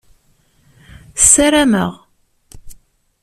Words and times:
Ssarameɣ. 1.21 1.91